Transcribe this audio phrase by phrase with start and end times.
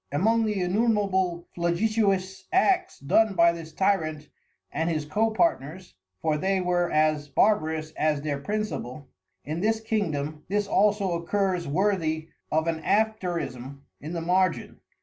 [0.11, 4.29] Among the Innumerable Flagitious Acts done by this Tyrant
[4.71, 5.93] and his Co partners
[6.23, 9.07] (for they were as Barbarous as their Principal)
[9.45, 14.79] in this Kingdom, this also occurs worthy of an Afterism in the Margin.